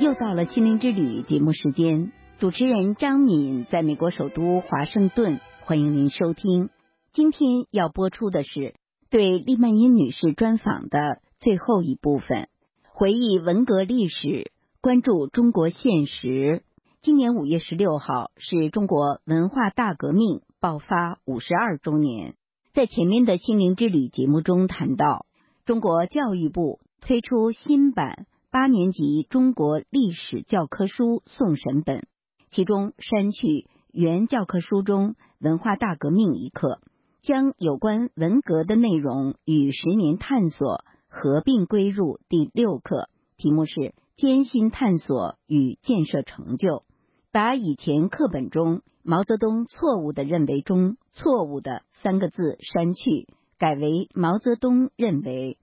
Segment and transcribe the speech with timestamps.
[0.00, 6.70] 又到了心灵之旅节目时间，主持人张敏在美国首都华盛顿，欢迎您收听。
[7.12, 8.74] 今天要播出的是
[9.10, 12.48] 对利曼因女士专访的最后一部分，
[12.94, 14.50] 回忆文革历史，
[14.80, 16.64] 关注中国现实。
[17.02, 22.34] 今年五月十六号是中国文化大革命爆发五十二周年，
[22.72, 25.26] 在前面的心灵之旅节目中谈到，
[25.64, 28.26] 中国教育部推出新版。
[28.52, 32.06] 八年级中国历史教科书送审本，
[32.50, 36.82] 其中删去原教科书中文化大革命一课，
[37.22, 46.84] 将有关文革的内容与十年探索合并归入第六课，题目是艰辛探索与建设成就。
[47.30, 55.56] 把以前课本中毛泽东错误的认为中错误的三个字删去，改为毛泽东认为。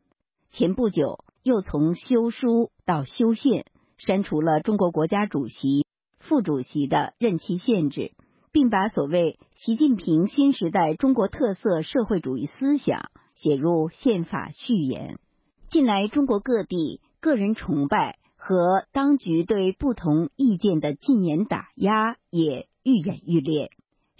[0.50, 1.24] 前不久。
[1.42, 3.68] 又从修书到修宪，
[4.00, 5.86] 删除了中国国家主席、
[6.18, 8.14] 副主席的任期限制，
[8.52, 15.20] 并把所谓习近平新时代中国特色社会主义思想写入宪法序言。
[15.70, 23.70] 近来，中国各地个人崇拜和当局对不同意见的禁言打压也愈演愈烈。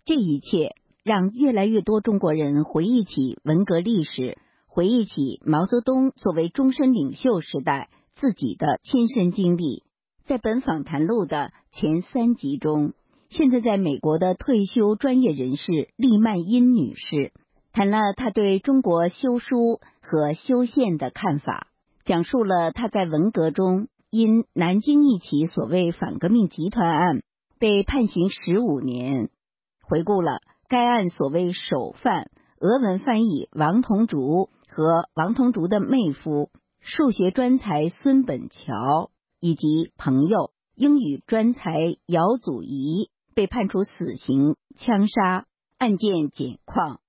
[0.06, 4.38] 这一切让越来越多中国人回忆起文革历史。
[4.68, 7.90] 回忆起毛泽东作为终身领袖时代
[8.20, 9.84] 自己的亲身经历，
[10.26, 12.92] 在本访谈录的前三集中，
[13.30, 17.32] 现在在美国的退休专业人士利曼因女士
[17.72, 21.68] 谈了她对中国修书和修宪的看法，
[22.04, 27.24] 讲述了她在文革中因南京一起所谓反革命集团案
[27.58, 29.30] 被判刑十五年，
[29.82, 34.50] 回顾了该案所谓首犯俄文翻译王同竹。
[34.72, 36.52] 和王同竹的妹夫
[36.82, 45.46] 数学专才孙本桥以及朋友英语专才姚祖仪被判处死刑枪杀
[45.78, 47.00] 案件简况。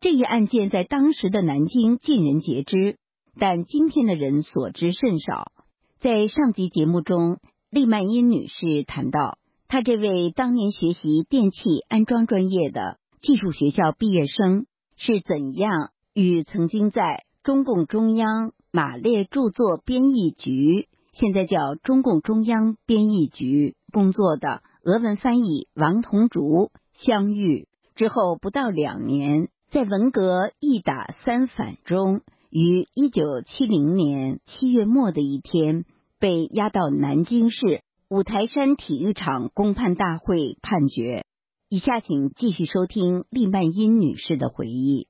[0.00, 2.96] 这一案件在当时的南京尽人皆知，
[3.38, 5.52] 但今天的人所知甚少。
[5.98, 7.38] 在上集节目中，
[7.70, 9.38] 利曼英女士谈到，
[9.68, 15.90] 她这位当年学习电气安装专业的技术学校毕业生是怎样。
[16.12, 27.66] 与曾经在中共中央马列著作编译局（现在叫中共中央编译局）工作的俄文翻译王同竹相遇
[27.96, 35.84] 之后不到两年，在文革一打三反中，于一九七零年七月末的一天
[36.20, 41.26] 被押到南京市五台山体育场公判大会判决。
[41.68, 45.08] 以下请继续收听利曼因女士的回忆。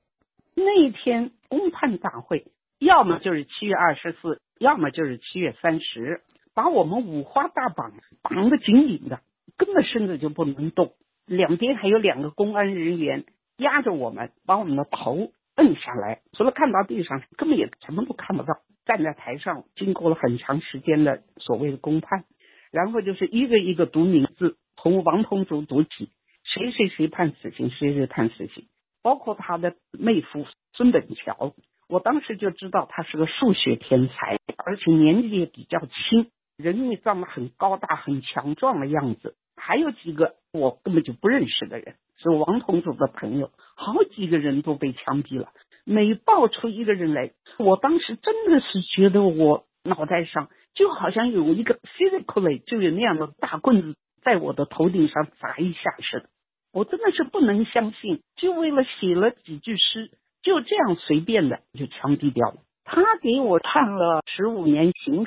[0.55, 6.21] 那一天公判大会，要么就是七月二十四，要么就是七月三十，
[6.55, 7.93] 把我们五花大绑
[8.23, 9.21] 绑得紧紧的，
[9.55, 10.93] 根本身子就不能动。
[11.27, 13.25] 两边还有两个公安人员
[13.57, 18.55] 压着我们，把我们的头摁下来，除了看到地上，根本也什么都看不到。
[18.83, 22.25] 站在台上，经过了很长时间的所谓的公判，
[22.71, 26.09] 然后就是一个一个读名字，从王同竹读起，
[26.43, 28.65] 谁谁谁判死刑，谁谁判死刑。
[29.03, 31.53] 包括他的妹夫孙本桥，
[31.91, 39.35] 我当时就知道他是个数学天才，而且年纪也比较轻，人也长得很高大、很强壮的样子。
[39.57, 45.49] 还有几个我根本就不认识的人，是王同志的朋友，好几个人都被枪毙了。
[45.83, 56.29] 每爆出一个人来，我当时真的是觉得我脑袋上就好像有一个 physically 就有那样的大棍子在我的头顶上砸一下似的。
[56.71, 60.09] 我真的是不能相信，就为了写了几句诗，
[60.41, 62.57] 就这样随便的就枪毙掉了。
[62.83, 65.25] 他给我判了十五年刑，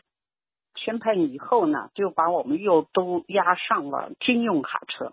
[0.76, 5.12] 宣判以后呢，就把我们又都押上了军用卡车，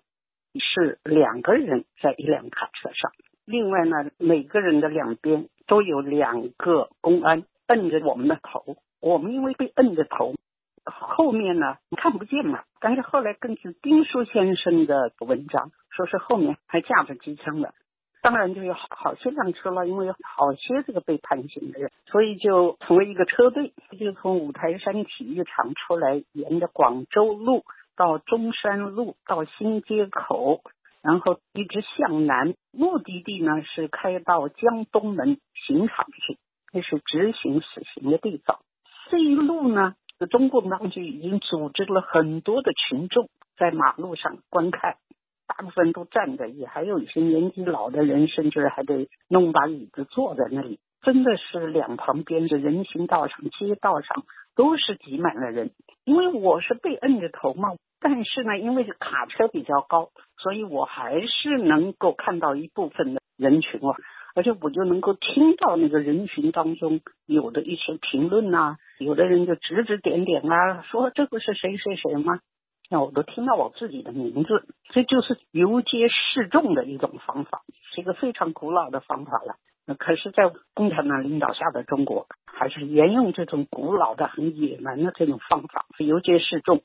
[0.60, 3.12] 是两个人在一辆卡车上。
[3.46, 10.34] 另外呢，每个人的两边都有两个公安摁着我们的头，我们因为被摁着头。
[10.84, 17.76] 后面呢看不见嘛，但是后来根据丁书先生的文章，说是后面还架着机枪的，
[18.22, 27.64] 当然就有好些辆车了，因为有好些这个被判刑的人，所以就成为一个车队，就从五台山体育场出来，沿着广州路
[27.96, 30.62] 到中山路到新街口，
[31.02, 36.38] 然后一直向南，目的地呢是开到江东门刑场去，
[36.72, 38.60] 那是执行死刑的地方。
[39.10, 39.96] 这一路呢。
[40.30, 43.28] 中共当局已经组织了很多的群众
[43.58, 44.98] 在马路上观看，
[45.52, 50.80] 大部分都站着，也还有一些年纪老的人，甚至还得弄把椅子坐在那里。
[51.02, 54.24] 真的是两旁边的人行道上、街道上
[54.56, 55.72] 都是挤满了人，
[56.06, 57.72] 因为我是被摁着头嘛。
[58.00, 63.94] 但是呢，因为卡车比较高，所以我还是能够看到一部分的人群啊，
[64.36, 72.40] 而且我就能够听到那个人群当中有的一些评论呐，有的人就指指点点啊，说这个是谁谁谁吗？
[72.92, 77.62] 那我都听到我自己的名字，这就是游街示众的一种方法，
[77.96, 79.56] 是一个非常古老的方法了。
[79.88, 86.82] 那可是，在共产党领导下的中国，还是沿用这种古老的、很野蛮的这种方法，游街示众。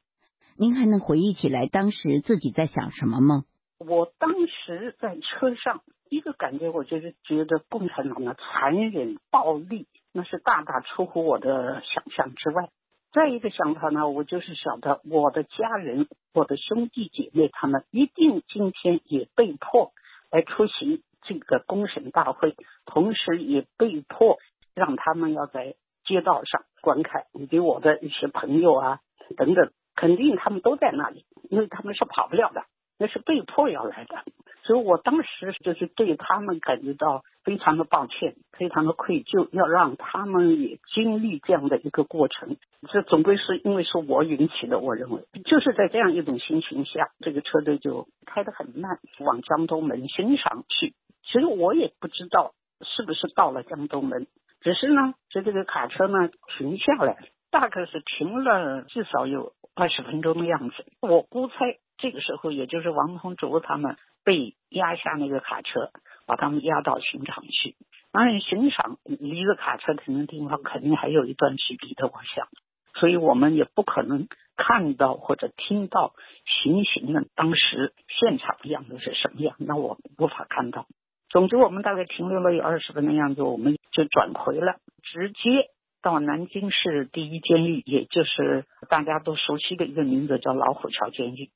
[0.57, 3.43] 您还能回忆起来当时自己在想什么吗？
[3.79, 12.69] 我当时在车上，一个感觉我就是觉得共产党的残忍暴力，那是大大出乎我的想象之外。
[13.17, 19.93] 再一个想法呢，我就是晓得我的家人、我的兄弟姐妹他们一定今天也被迫
[20.31, 22.55] 来出席这个公审大会，
[22.85, 24.37] 同时也被迫
[24.75, 27.25] 让他们要在街道上观看。
[27.33, 29.01] 以及我的一些朋友啊
[29.39, 29.71] 等等。
[29.95, 32.67] 肯定他们都在那里，因为他们是跑不了的，
[32.99, 34.23] 那是被迫要来的。
[34.63, 42.57] 所以我当时就是对他们感觉到非常的抱歉，非常的愧疚，要让他们也经历这样的一个过程。
[42.89, 50.95] 这总归是因为是我引起的，我认为就是在这样一种心情下，这个车队就开得很慢，往江东门欣赏去。
[51.23, 54.27] 其实我也不知道是不是到了江东门，
[54.63, 56.29] 只是呢，这这个卡车呢
[56.59, 57.17] 停下来，
[57.53, 59.53] 大概是停了至少有。
[59.79, 61.55] 二十分钟的样子，我估猜
[61.99, 65.91] 这个时候也就是王洪竹他们被压下那个卡车，
[66.27, 67.77] 把他们押到刑场去。
[68.13, 72.49] 当然，刑场离着卡车停的地方肯定还有一段距离的，我想，
[72.95, 76.15] 所以我们也不可能看到或者听到
[76.63, 80.87] 行刑的当时现场的样子是什么样，那我无法看到。
[81.29, 85.71] 总之，我们大概停留了有二十分的样子，我们就转回了，直接。
[86.03, 91.51] 到南京市第一监狱，也就是大家都熟悉的一个名字，叫老虎桥监狱。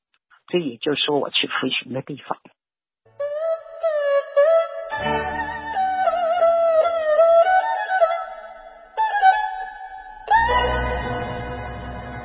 [0.50, 2.37] 这也就是我去服刑的地方。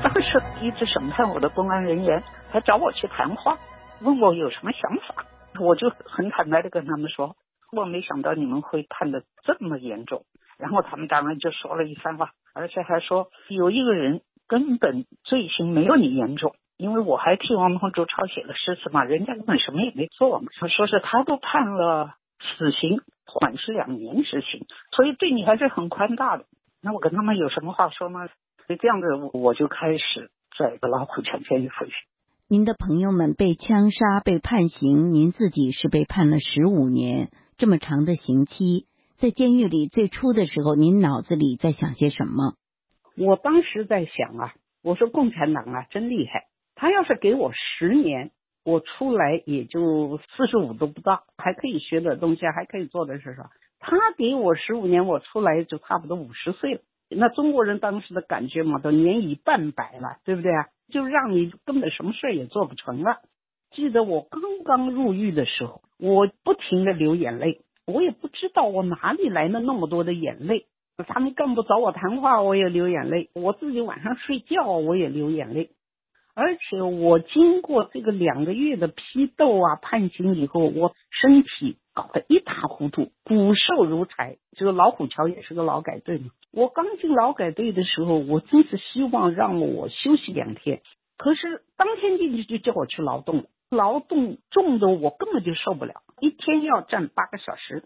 [0.04, 3.58] 当时一直审判我的公安人员还找我去谈话，
[4.02, 5.26] 问我有什么想法。
[5.60, 7.36] 我就很坦白的跟他们说，
[7.72, 10.26] 我没想到你们会判的这么严重。
[10.58, 20.48] 然后他们当然就说了一番话，而且还说有一个人根本罪行没有你严重，因为我还替王洪竹抄写了诗词嘛，人家根本什么也没做嘛。
[20.60, 26.46] 他说是他都判了死刑，缓期两年执行，所以对你还是很宽大的。
[26.82, 28.28] 那我跟他们有什么话说呢？
[28.68, 31.94] 所以这样子我就开始在老虎桥监狱服刑。
[32.48, 38.86] 您的朋友们被枪杀、被判刑，您自己是被判了十五年，这么长的刑期。
[39.18, 42.56] 在监狱里最初的时候，您脑子里在想些什么？
[43.18, 46.44] 我当时在想啊，我说共产党啊真厉害，
[46.76, 48.32] 他要是给我十年，
[48.64, 53.50] 我出来也就四十五都不到，还可以学的东西，还可以做的是啥？
[53.80, 56.82] 他给我十五年，我出来就差不多五十岁了。
[57.10, 60.68] 那中国人当时的感觉嘛，都年已半百了，对不对啊？
[60.92, 63.18] 就让你根本什么事也做不成了。
[63.72, 67.62] 记得我刚刚入狱的时候，我不停的流眼泪。
[67.86, 70.66] 我也不知道我哪里来的那么多的眼泪，
[71.08, 75.70] 他们干部找我谈话，我也流眼泪；我自己晚上睡觉，我也流眼泪。
[76.36, 84.38] 而且我经过这个两个月的批斗啊、判刑以后，我身体搞得一塌糊涂，骨瘦如柴。
[84.58, 86.32] 这个老虎桥也是个劳改队嘛。
[86.52, 90.82] 我刚进劳改队的时候，我真是希望让我休息两天，
[91.18, 93.46] 可是当天进去就叫我去劳动。
[93.70, 97.84] 劳动重的我根本就受不了，一天要站八个小时。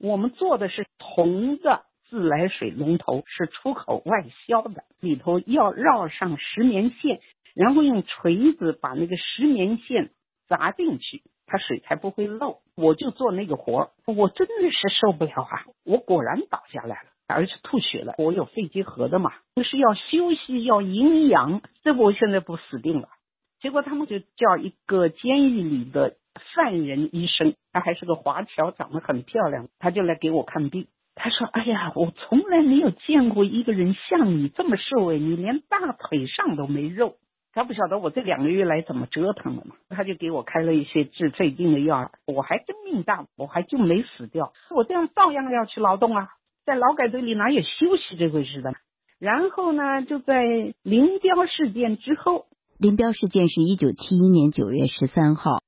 [0.00, 7.20] 我们做的是铜的自来水龙头，是出口外销的，里头要绕上石棉线，
[7.54, 10.10] 然后用锤子把那个石棉线
[10.48, 12.58] 砸进去，它水才不会漏。
[12.74, 15.64] 我就做那个活我真的是受不了啊！
[15.84, 18.14] 我果然倒下来了，而且吐血了。
[18.18, 23.08] 我有肺结核的嘛，就是要休息，要营养，这不我现在不死定了。
[23.60, 26.16] 结果他们就叫一个监狱里的
[26.54, 30.88] 犯人医生，他还是个华侨，长得很漂亮，他就来给我看病。
[31.14, 37.16] 他说：“哎呀，我从来没有见过一个人像你这么瘦哎，你连大腿上都没肉。”
[37.52, 42.10] 他不晓得我这两个月来怎么折腾的嘛，他就给我开了一些治肺病的药。
[42.26, 44.52] 我还真命大，我还就没死掉。
[44.70, 46.28] 我这样照样要去劳动啊，
[46.64, 48.72] 在劳改队里哪有休息这回事的？
[49.18, 50.42] 然后呢，就在
[50.82, 52.46] 林彪事件之后。
[52.78, 55.58] 林彪事件是一九七一年九月十三号，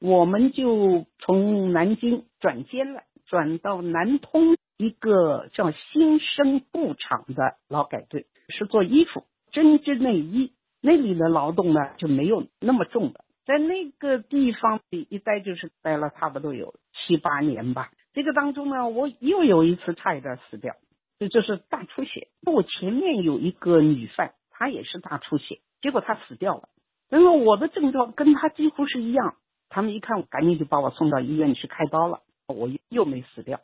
[0.00, 8.26] 我们就从南京转监了，转到南通一个叫新生布厂的劳改队。
[8.48, 9.22] 是做衣服
[9.52, 13.24] 针织内衣，那里的劳动呢就没有那么重的。
[13.46, 17.90] 在那个地方一待就是待了差不多有七八年吧。
[18.12, 20.74] 这个当中呢，我又有一次差一点死掉，
[21.18, 22.28] 这就是大出血。
[22.44, 26.68] 我前面有一个女犯，她也是大出血，结果她死掉了。
[27.08, 29.36] 然后我的症状跟她几乎是一样，
[29.68, 32.20] 他们一看，赶紧就把我送到医院去开刀了。
[32.46, 33.60] 我又没死掉。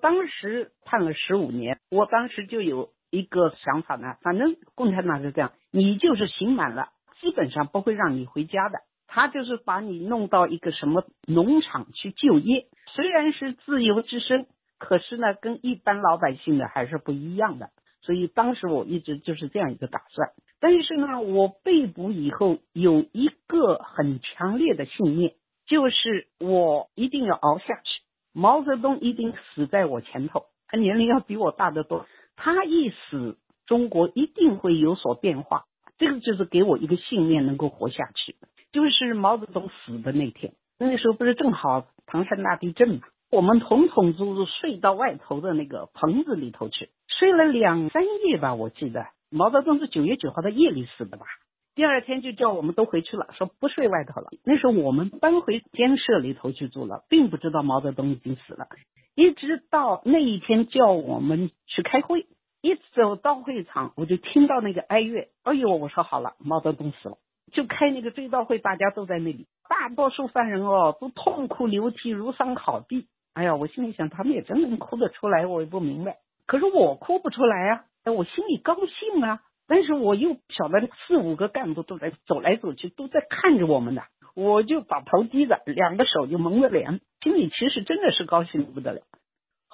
[0.00, 6.88] 当时判了十五年，我当时就有一个想法呢，反正共产党是这样，你就是刑满了，
[7.20, 8.78] 基本上不会让你回家的。
[9.06, 14.46] 他就是把你弄到一个什么农场去就业，虽然是自由之身，
[14.78, 17.68] 可是呢，跟一般老百姓的还是不一样的。
[18.00, 20.30] 所以当时我一直就是这样一个打算。
[20.60, 25.34] 但是呢，我被捕以后有一个很强烈的信念，
[25.66, 28.02] 就是我一定要熬下去。
[28.32, 32.06] 毛泽东一定死在我前头，他年龄要比我大得多。
[32.34, 35.64] 他一死，中国一定会有所变化。
[35.98, 38.36] 这个就是给我一个信念，能够活下去。
[38.72, 43.00] 就是毛泽东死的那天，那时候不是正好唐山大地震嘛？
[43.30, 48.54] 我们统统都睡到外头的那个棚子里头去，睡了两三夜吧。
[48.54, 51.26] 我记得毛泽东是九月九号的夜里死的吧？
[51.74, 54.28] 第二天就叫我们都回去了，说不睡外头了。
[54.44, 58.66] 那时候我们搬回监舍里头去住了，并不知道毛泽东已经死了。
[59.14, 62.26] 一直到那一天叫我们去开会，
[62.66, 65.28] 一走到会场，我就听到那个哀乐。
[65.44, 67.16] 哎呦，我说好了，毛泽东死了。
[67.52, 73.04] 就开那个追悼会，大家都在那里，大多数犯人哦都痛哭流涕，如丧考毙。
[73.34, 76.16] 哎呀，我心里想，他们也真能哭得出来，我也不明白。
[76.44, 84.02] 可是我哭不出来啊，哎，我心里高兴啊，但是我又晓得四五个干部都在走来走去，都在看着我们呢，
[84.34, 89.02] 我就把头低着，两个手就蒙着脸，心里其实真的是高兴的不得了。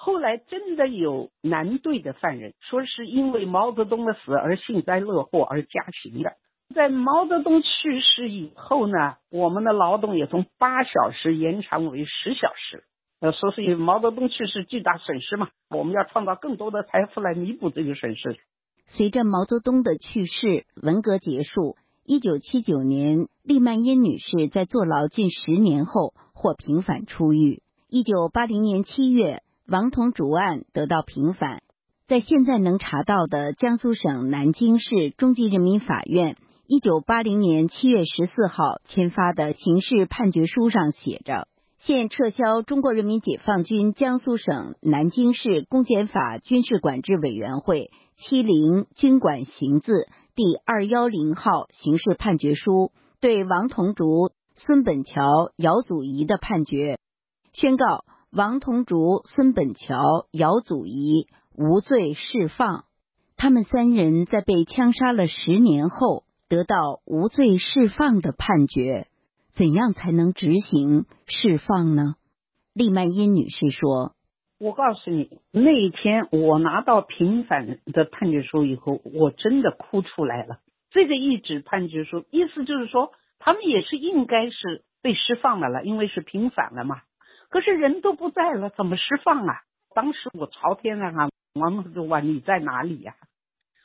[0.03, 5.69] 后来真的有南队的犯人说，是因为毛泽东的死而幸灾乐祸而加
[6.03, 6.33] 刑的。
[6.75, 12.83] 在毛泽东去世以后呢，我们的劳动也从八小时延长为十小时。
[13.21, 18.39] 呃，说是因为毛泽东去世巨大损失嘛，我们要创造更多的财富来弥补这个损失。
[18.85, 27.61] 随着毛泽东的去世，文革结束，一九七九年，利曼因女士在坐牢近十年后获平反出狱。
[27.87, 31.61] 一九八零年七月，王同竹案得到平反，
[32.05, 36.35] 在现在能查到的江苏省南京市中级人民法院。
[36.67, 52.91] 一九八零年七月十四号签发的刑事判决书上写着：现撤销中国人民解放军江苏省南京市公检法军事管制委员会七零军管刑字第二幺零号刑事判决书
[53.21, 56.97] 对王同竹、孙本桥、姚祖仪的判决，
[57.53, 58.03] 宣告
[58.35, 62.85] 王同竹、孙本桥、姚祖仪无罪释放。
[63.37, 66.23] 他们三人在被枪杀了十年后。
[66.49, 69.07] 得到无罪释放的判决，
[69.53, 72.13] 怎样才能执行释放呢？
[72.75, 74.11] 利曼因女士说
[74.59, 80.59] ：“我告诉你，那一天我拿到平反的判决书以后，我真的哭出来了。
[80.91, 87.01] 这个一纸判决书，意思就是说，他们也是应该是被释放的了，因为是平反了嘛。
[87.53, 89.61] 可是人都不在了，怎么释放啊？
[89.93, 93.13] 当时我朝天啊喊，王同志你在哪里呀？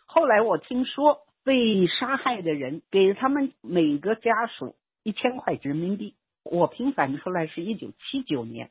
[0.06, 6.14] 后来我听说。”被杀害的人给他们每个家属一千块人民币。
[6.44, 8.70] 我平反出来是一九七九年，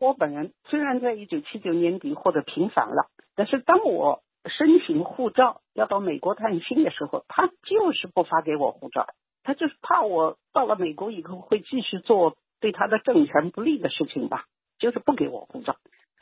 [0.00, 9.08] 我本人虽然在一九七九年底获得平反了，但是当我申请护照要到美国探亲的时候，他就是不发给我护照，
[9.42, 14.44] 他就是怕我到了美国以后会继续做对他的政权不利的事情吧，
[14.78, 15.76] 就是不给我护照。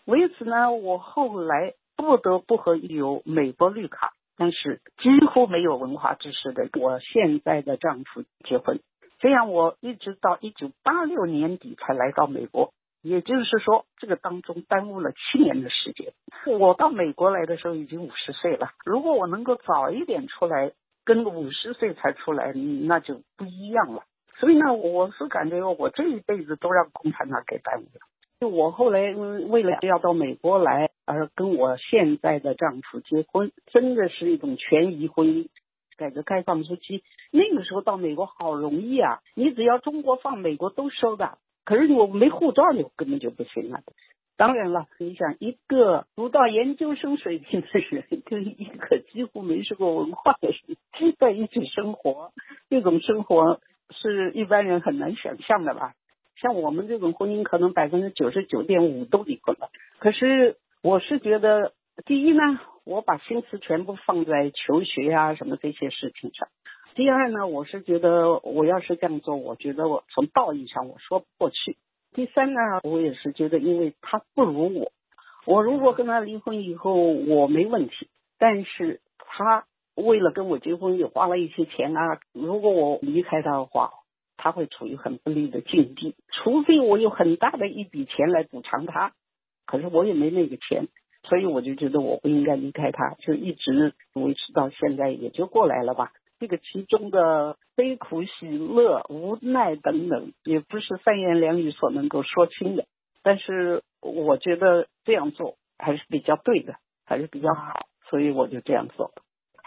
[0.04, 4.12] 为此呢，我后来不得不和有美国绿卡。
[4.34, 8.80] 但是几乎没有文化知识的我现在的丈夫结婚，
[9.20, 12.72] 这样我一直到一九八六年底才来到美国，
[13.02, 16.14] 也就是说这个当中耽误了七年的时间。
[16.46, 20.72] 我到美国来的时候已经五十岁了，如果我能够早一点出来，
[21.04, 24.02] 跟五十岁才出来，那就不一样了。
[24.42, 28.00] 所以呢，我是感觉我这一辈子都让共产党给耽误了。
[28.40, 30.90] 就我后来为了要到美国来。
[31.04, 35.48] 而跟我现在的丈夫结婚，真的是一种权宜婚姻。
[35.96, 41.38] 改革开放初期，那个时候到美国好容易啊，你只要中国放，美国都收的。
[41.64, 43.80] 可是我没护照，你根本就不行了。
[44.36, 52.32] 当然了，你想一个读到研究生水平的人，跟 一个几乎没受过文化的人 在一起生活，
[52.70, 53.60] 这种生活
[53.90, 55.94] 是一般人很难想象的吧？
[56.36, 59.70] 像我们这种婚姻，可能百分之九十九点五都离婚了。
[59.98, 60.56] 可是。
[60.84, 61.74] 我是觉得，
[62.06, 62.42] 第一呢，
[62.82, 66.48] 我把心思全部放在求学呀什么这些事情上。
[66.96, 71.76] 第二呢，我是觉得我要是这样做，我觉得我从道义上我说不过去。
[72.12, 74.90] 第三呢，我也是觉得，因为他不如我，
[75.46, 83.90] 我如果跟他离婚以后我没问题，但是他为了跟我结婚也花了一些钱啊，如果我离开他的话，
[84.36, 86.14] 他会处于很不利的境地。
[86.32, 89.12] 除非我有很大的一笔钱来补偿他，
[89.66, 90.88] 可是我也没那个钱，
[91.24, 96.12] 所以我就觉得我不应该离开他，就一直维持到现在，也就过来了吧。
[96.40, 102.86] 这个其中的悲苦、喜乐、无奈等等，也不是三言两语所能够说清的。
[103.22, 109.22] 但是我觉得这样做还是比较对的，还是比较好，所以我就这样做了。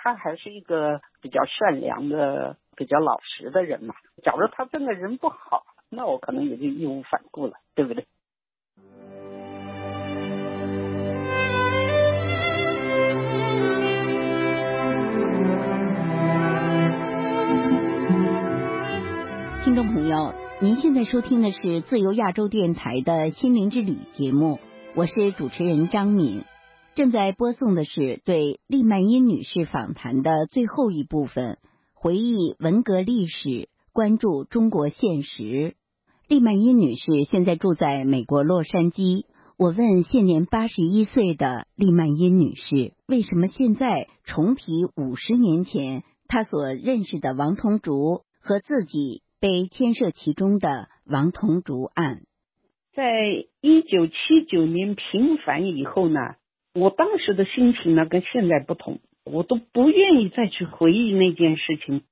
[0.05, 3.95] 他还是一个比较善良的、比较老实的人嘛。
[4.21, 8.05] 假如他真的人不好，那我可能也就义无反顾了，对不对？
[19.63, 24.59] 听众朋友，您现在收听的是自由亚洲电台的心灵之旅节目，
[24.95, 26.43] 我是主持人张敏。
[26.95, 31.57] 正在播送的是对利曼因女士访谈的最后一部分，
[31.93, 35.75] 回忆文革历史，关注中国现实。
[36.29, 39.25] 利曼因女士现在住在美国洛杉矶。
[39.57, 49.21] 我问现年八十一岁的利曼因女士，为什么现在重提五十年前她所认识的王同竹和自己？
[49.41, 52.21] 被牵涉其中的王同竹案，
[52.95, 53.03] 在
[53.61, 54.13] 一九七
[54.49, 56.19] 九年平反以后呢，
[56.75, 62.03] 我当时的心情呢跟现在不同，我都不愿意再去回忆那件事情。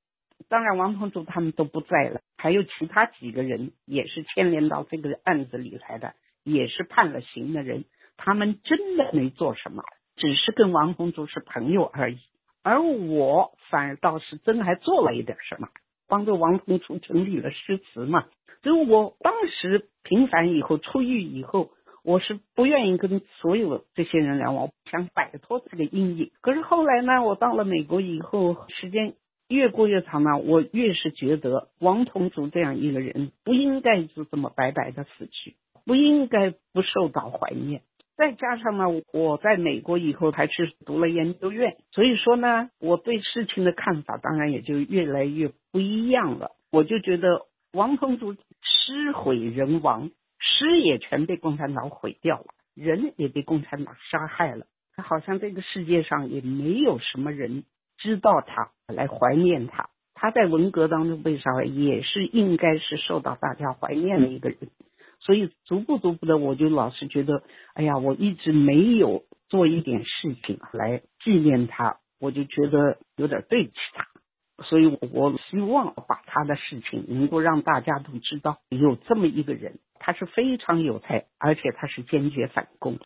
[0.48, 7.84] 当然，王同竹他们都不在了，还有其他几个人也是牵连到这个案子里来的，也是判了刑的人，
[8.16, 9.82] 他们真的没做什么，
[10.16, 12.18] 只是跟王同竹是朋友而已。
[12.62, 15.68] 而我反而倒是真还做了一点什么。
[16.08, 18.24] 帮助王同竹整理了诗词嘛，
[18.62, 21.70] 所以我当时平反以后出狱以后，
[22.04, 26.30] 我是不愿意跟所有这些人聊，我想摆脱这个阴影。
[26.42, 29.14] 可是后来呢，我到了美国以后，时间
[29.48, 35.54] 越过越长呢，我越是觉得王同竹这样一个人不应该就这么白白的死去，
[35.86, 37.80] 不应该不受到怀念。
[38.16, 46.50] 再加上呢，我在美国以后还去读了研究院，所以说呢，我对事情的看法当然也就越来越不一样了。
[46.70, 50.10] 我就觉得王同竹诗毁人亡，
[50.46, 54.66] 诗也全被共产党毁掉了，人也被共产党杀害了。
[54.96, 57.64] 好像这个世界上也没有什么人
[57.98, 59.88] 知道他来怀念他。
[60.14, 64.58] 他在文革当中为啥也是应该是受到大家怀念的一个人。
[65.18, 74.06] 所以逐步逐步的，我就老是觉得，哎呀，我一直没有做一点事情来纪念他，我就觉得有点对不起他。
[74.62, 82.98] 所以，我希望把他的事情能够让大家都知道，有这么一个人，他是非常有才，而且他是坚决反共。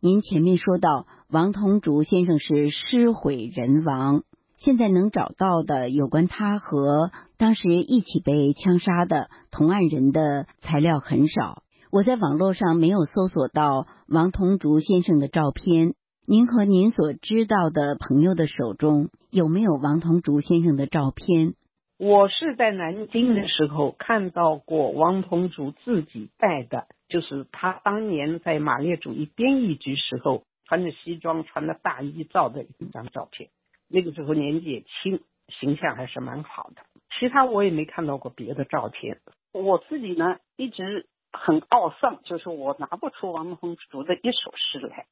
[0.00, 4.22] 您前面说到，王同竹先生是诗毁人亡。
[4.56, 11.62] 现在能找到的有关他和当时一起被枪杀的同案人的材料很少。
[11.92, 15.94] 我在网络上没有搜索到王同竹先生的照片。
[16.28, 21.54] 您和您所知道的朋友的手中有没有王同竹先生的照片？
[21.98, 33.50] 我是在南京的时候看到过王同竹自己带的，就是他当年在马列主义编译局时候穿着西装、穿着大衣照的一张照片。
[33.86, 35.20] 那个时候年纪也轻，
[35.60, 36.82] 形象还是蛮好的。
[37.20, 39.20] 其他我也没看到过别的照片。
[39.52, 45.06] 我自己呢一直很懊丧，就是我拿不出王同竹的一首诗来。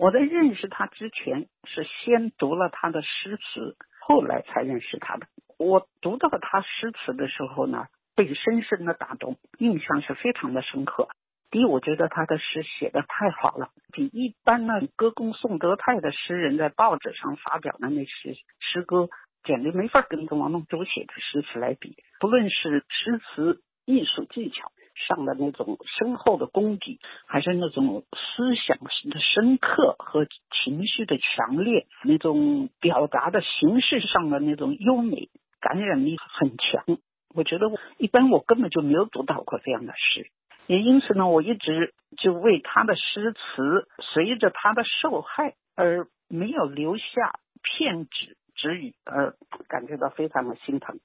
[0.00, 5.26] 我在认识他之前是先读了他的诗词，后来才认识他的。
[5.58, 7.84] 我读到他诗词的时候呢，
[8.16, 11.10] 被深深的打动，印象是非常的深刻。
[11.50, 19.10] 第一，我觉得他的诗写的太好了，比一般的歌功颂德派的诗人在报纸上发表的那些诗歌，
[19.44, 21.94] 简直没法跟跟王同竹写的诗词来比。
[22.20, 24.72] 不论是诗词艺术技巧
[25.08, 30.26] 上的那种深厚的功底，还是那种思想的深刻和
[30.64, 35.28] 情绪的强烈，那种表达的形式上的那种优美，
[35.60, 36.98] 感染力很强。
[37.34, 40.30] 我觉得一般我根本就没有读到过这样的诗。
[40.66, 49.34] 也因此呢，我一直就为他的诗词随着他的受害而没有留下片纸纸语而
[49.68, 51.00] 感觉到非常的心疼。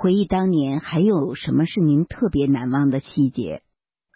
[0.00, 3.62] 回忆当年，还有什么是您特别难忘的细节？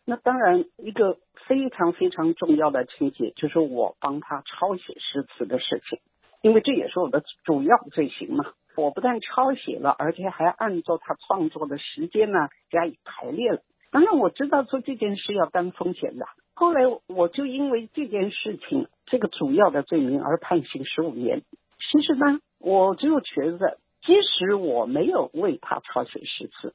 [0.06, 1.18] 那当然，一个
[1.48, 5.98] 非常非常重要的情节就是我帮他抄写诗词的事情。
[6.40, 8.44] 因为这也是我的主要罪行嘛。
[8.76, 12.38] 我不但抄写了，而且还按照他创作的时间呢
[12.70, 13.62] 加以排列了。
[13.90, 16.26] 当然我知道做这件事要担风险的。
[16.54, 21.42] 后来我就因为这件事情这个主要的罪名而判刑十五年。
[21.90, 26.74] 其实呢，我就觉得，即使我没有为他抄写诗词，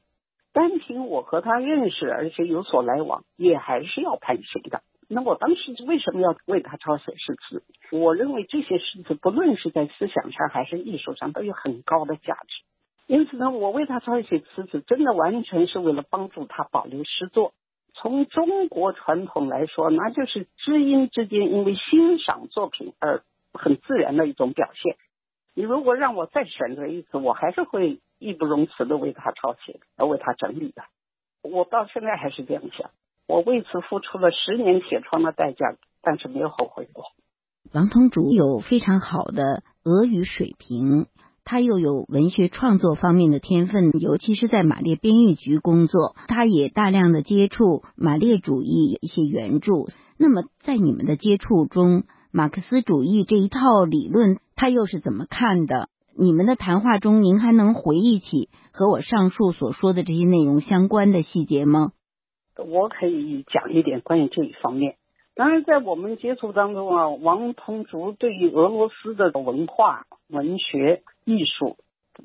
[0.54, 4.82] 单凭我和他认识而且有所来往，也还是要判刑的。
[5.10, 7.64] 那我当时为什么要为他抄写诗词？
[7.92, 12.64] 我认为这些诗词不论是在思想上还是艺术上都有很高的价值。
[13.08, 17.54] 因此呢，我为他抄写诗词，真的完全是为了帮助他保留诗作。
[17.94, 24.98] 从中国传统来说，那就是知音之间因为欣赏作品而很自然的一种表现。
[25.58, 30.84] 你如果让我再选择一次，我还是会义不容辞的为他抄写，而为他整理的。
[31.42, 32.92] 我到现在还是这样想。
[33.26, 37.06] 我为此付出了十年铁窗的代价，但是没有后悔过。
[37.74, 41.08] 王同竹有非常好的俄语水平，
[41.44, 49.72] 他又有文学创作方面的天分，尤其是在马列编译局工作，他也大量的接触马列主义一些原著。
[50.20, 55.90] 那么，在你们的接触中，马克思主义这一套理论，他又是怎么看的？
[56.20, 61.92] 你们的谈话中，您还能回忆起和我上述所说的这些内容相关的细节吗？
[62.58, 64.96] 我可以讲一点关于这一方面。
[65.36, 71.78] 当然，在我们接触当中啊，王通竹对于俄罗斯的文化、文学、艺术，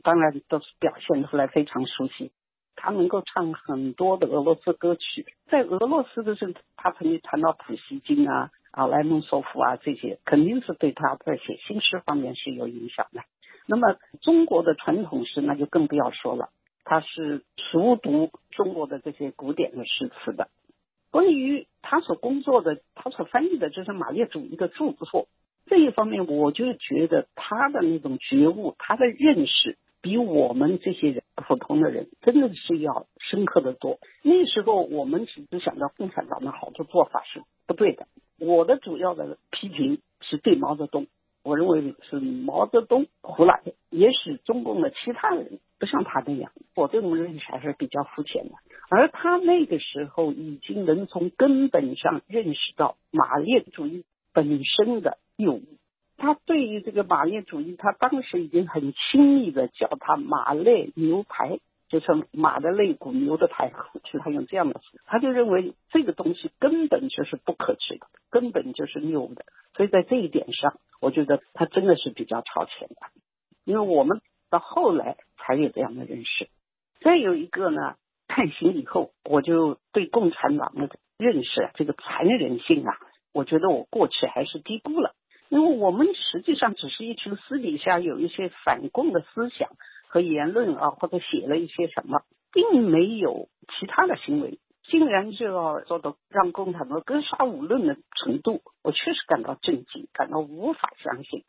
[0.02, 2.32] 当然都是表现出来非常熟悉。
[2.74, 5.26] 他能够唱很多的俄罗斯歌曲。
[5.50, 13.22] 在俄罗斯的时候，他曾经谈到普希金啊、啊莱蒙索夫啊这些，肯定是对他在写新诗方面是有影响的。
[13.66, 16.48] 那么中国的传统诗，那就更不要说了。
[16.84, 20.48] 他是熟读中国的这些古典的诗词的。
[21.12, 25.28] 关于他所工作的，他所翻译的这是马列主义的著作，
[25.66, 33.98] 这一方面，我就觉得他的那种觉悟，他的认识，比我们这些人普通的人真的是要深刻的多。
[34.22, 38.06] 那时候我们只是想到共产党的好多做法是不对的。
[38.38, 41.06] 我的主要的批评是对毛泽东。
[41.44, 46.52] 我认为是毛泽东胡来，也许中共的其他人不像他那样。
[46.76, 48.54] 我这种认识还是比较肤浅的，
[48.88, 55.62] 而他那个时候已经能从根本上认识到马列主义本身的谬误。
[56.22, 61.58] 他对于这个马列主义，他当时已经很轻易的叫他马列牛排。
[61.88, 69.44] 就是马的肋骨，牛的排骨，其他用这样的词，他就认为这个东西根本就是不可取的，根本就是谬的。
[69.76, 72.96] 所以在这一点上，我觉得他真的是比较超前的，
[73.66, 76.48] 因为我们到后来才有这样的认识。
[77.02, 82.96] 再有一个呢，判刑以后，我就对共产党的认识，这个残忍性啊，
[83.34, 85.14] 我觉得我过去还是低估了，
[85.52, 89.68] 因为我们实际上只是一群私底下有一些反共的思想。
[90.08, 92.20] 和言论啊，或者写了一些什么，
[92.52, 101.44] 并没有其他的行为，竟然就要做到让共产党格杀勿论的程度，我确实感到震惊，感到无法相信。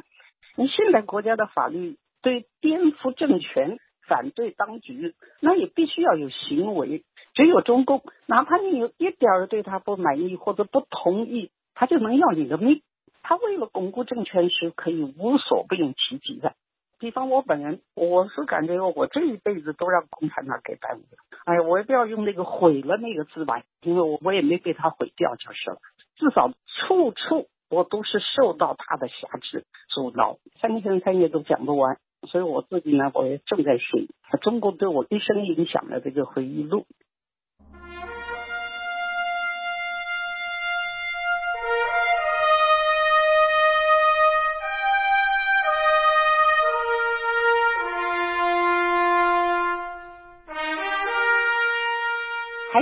[0.56, 7.04] 你现在国家的法律对颠覆政权、反对当局，那也必须要有行为。
[7.34, 12.82] 只有中共，哪怕你有一点儿对他不满意或者不同意，他就能要你的命。
[13.24, 16.54] 他为了巩固政权，是可以无所不用其极的。
[17.00, 21.18] 比方我本人，我是感觉我这一辈子都让共产党给耽误了。
[21.46, 25.78] 哎呀，我也不要用那个毁了那个字吧，因为我我也没被他毁掉就是了。
[26.16, 31.98] 至少处处我都是受到他的辖制阻挠，三天三夜都讲不完。
[32.30, 34.08] 所以我自己呢，我也正在写
[34.42, 36.86] 中国对我一生影响的这个回忆录。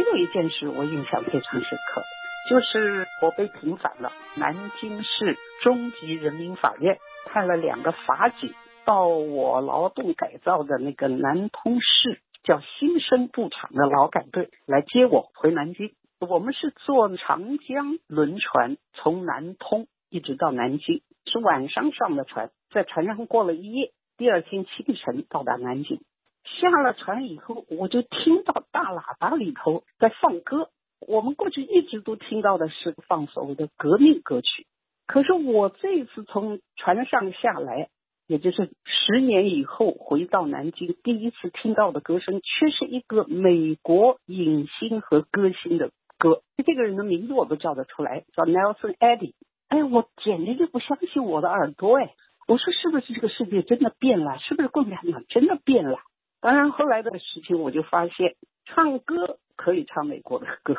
[0.02, 2.02] 还有一件事我印象非常深刻，
[2.50, 4.12] 就是我被平反了。
[4.36, 8.52] 南京市中级人民法院派了两个法警
[8.84, 15.92] 到我劳动改造的那个南通市叫新生布厂的劳改队来接我回南京。
[16.20, 26.02] 我们是坐长江轮船从南通一直到南京，是晚上上的船，在船上过了一夜，第二天清晨到达南京。
[26.44, 30.70] 下了船以后，我就听到大喇叭里头在放歌。
[31.08, 34.68] 我们过去一直都听到的是放所谓的革命歌曲，
[35.08, 37.90] 可是我这一次从船上下来，
[38.28, 46.44] 也就是十年以后回到南京，第一次听到的歌声，却是一个美国影星和歌星的歌。
[46.64, 49.34] 这个人的名字我都叫得出来，叫 Nelson Eddy。
[49.70, 52.14] 哎，我简直就不相信我的耳朵哎！
[52.48, 54.38] 我说是不是这个世界真的变了？
[54.40, 55.98] 是不是共产党真的变了？
[56.42, 60.76] 当然后来的事情我就发现，唱歌可以唱美国的歌，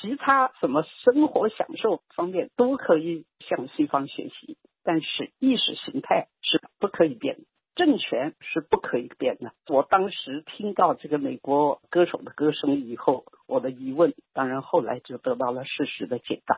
[0.00, 7.42] 其他什么生活享受方面都可以向西方学习，但是意识形态是不可以变的。
[7.76, 9.52] 政权是不可以变的。
[9.68, 16.56] 我当时听到这个美国歌手的歌声以后，我的疑问当然后来就得到了事实的解答。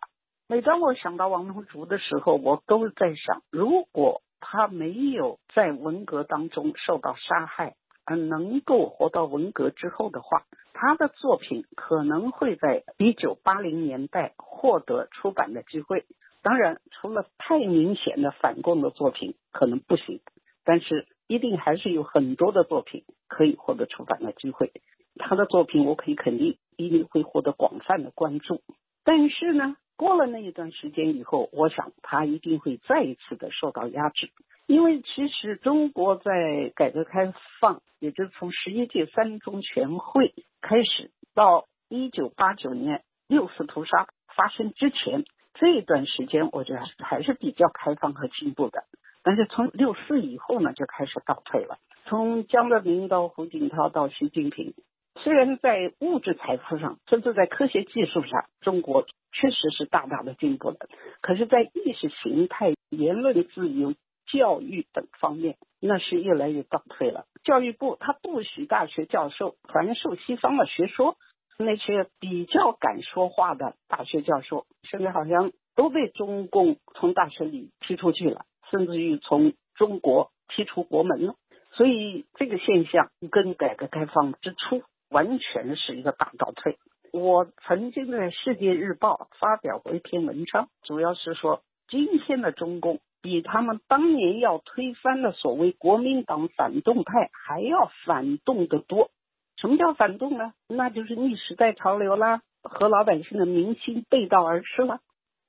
[0.49, 7.75] 每当我想到王龙竹的时候，我都在想，如果他没有在文革当中受到杀害，
[8.17, 16.05] 能够活到文革之后的话，他的作品可能会在一九八零年代获得出版的机会。
[16.43, 20.21] 当然，除了太明显的反共的作品，可能不行。
[20.65, 24.73] 但是一定还是有很多的作品可以获得出版的机会，
[25.17, 28.63] 他的作品我可以肯定一定会获得广泛的关注。
[29.05, 34.31] 但是呢，过了那一段时间以后，我想他一定会再一次的受到压制，
[34.71, 44.07] 因为其实中国在改革开放，也就是从十一届三中全会开始到一九八九年六四屠杀
[44.37, 48.85] 发生之前这一段时间，我觉得还是比较开放和进步的。
[49.25, 51.79] 但是从六四以后呢，就开始倒退了。
[52.05, 54.73] 从江泽民到胡锦涛到习近平，
[55.17, 60.77] 虽然在物质财富上，甚至在科学技术上，中国确实是大大的进步了，
[61.21, 63.95] 可是，在意识形态、言论自由、
[64.33, 67.27] 教育等方面，那是越来越倒退了。
[67.45, 71.17] 教育部他不许大学教授传授西方的学说，
[71.59, 78.45] 那些比较敢说话的大学教授，现在好像都被中共从大学里踢出去了。
[78.71, 81.35] 甚至于从中国踢出国门了，
[81.73, 86.79] 所以这个现象跟改革开放之初完全是一个大倒退。
[87.13, 99.11] 我曾经在《世界日报》发表过一篇文章，主要是说今天的中共比他们当年要推翻的所谓国民党反动派还要反动的多。
[99.57, 100.53] 什么叫反动呢？
[100.69, 105.01] 那就是逆时代潮流啦，和老百姓的民心背道而驰了，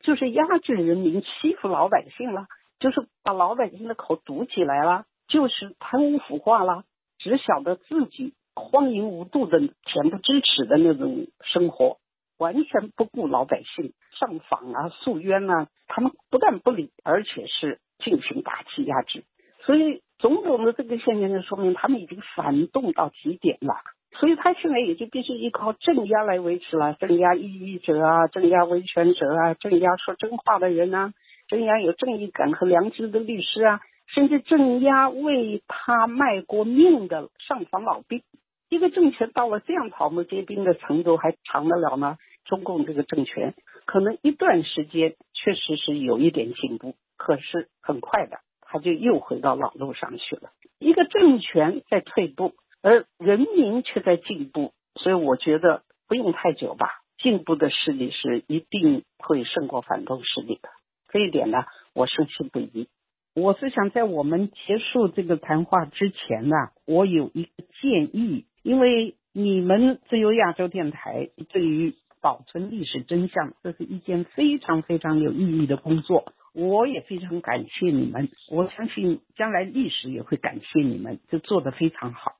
[0.01, 2.47] 就是压制人民、欺负老百姓了。
[2.79, 6.83] 就是把老百姓的口堵起来了，就是贪污腐化了，
[7.19, 11.99] 只晓得自己荒淫无度的、恬不知耻的那种生活，
[12.41, 19.23] 完全不顾老百姓上访啊、诉冤啊，他们不但不理，而且是进行打击压制。
[19.63, 23.75] 所以种种的这个现象就说明他们已经反动到极点了。
[24.19, 31.13] 所以他现在也就必须依靠镇压来维持了，镇压异议者啊，镇压维权者啊，镇压说真话的人啊。
[31.47, 33.81] 镇压有正义感和良知的律师啊，
[34.13, 38.23] 甚至镇压为他卖过命的上访老兵。
[38.69, 42.17] 一个政权到了这样草木皆兵的程度，还长得了吗？
[42.45, 43.53] 中共这个政权
[43.85, 50.51] 可能一段时间确实是有一点进步，可是很快的，他就又回到老路上去了。
[50.79, 60.69] 一个政权在退步，而人民却在进步，所以我觉得不用太久吧，进步的势力是一定会胜过反动势力的。
[61.09, 62.87] 这一点呢，我深信不疑。
[63.33, 67.49] 我是想在我们结束这个谈话之前呢，我有一个
[67.81, 76.33] 建议，因为你们自由亚洲电台对于保存历史真相，这是一件非常非常有意义的工作。
[76.53, 82.33] 我也非常感谢你们，我相信将来历史也会感谢你们，就做得非常好。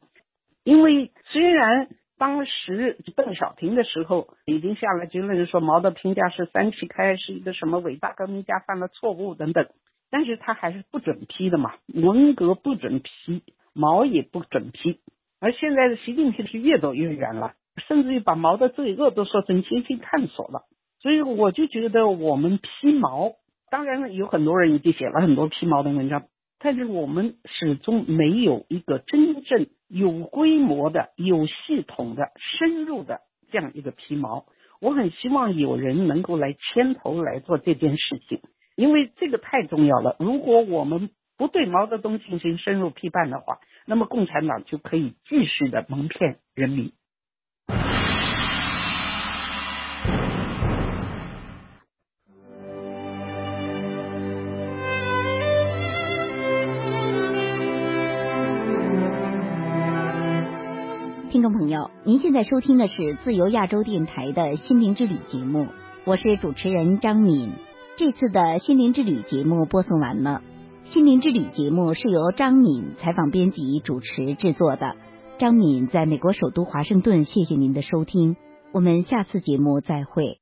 [0.64, 1.90] 因为虽然。
[2.22, 9.68] 当时邓小平的时候，已经下了结论说毛的评价是三七开，是一个什么伟大革命家犯了错误等等，
[10.12, 13.42] 但是他还是不准批的嘛，文革不准批，
[13.74, 15.00] 毛也不准批，
[15.40, 17.54] 而现在的习近平是越走越远了，
[17.88, 20.64] 甚至于把毛的罪恶都说成先进探索了，
[21.00, 23.34] 所以我就觉得我们批毛，
[23.70, 26.24] 当然有很多人已经写了很多批毛的文章。
[26.64, 34.46] 但是我们始终没有一个真正有规模的、有系统的、深入的这样一个皮毛。
[34.80, 38.42] 我很希望有人能够来牵头来做这件事情，
[38.76, 40.16] 因为这个太重要了。
[40.20, 43.58] 如果我们不对毛泽东进行深入批判的话，
[43.88, 46.92] 那么共产党就可以继续的蒙骗人民。
[61.32, 65.68] 听众朋友，您现在收听的是自由亚洲电台的心灵之旅节目，
[66.04, 67.54] 我是主持人张敏。
[67.96, 70.42] 这次的心灵之旅节目播送完了。
[70.84, 74.98] 心灵之旅节目是由张敏采访、编辑、主持制作的。
[75.38, 78.36] 张敏在美国首都华盛顿，谢谢您的收听，
[78.74, 80.41] 我们下次节目再会。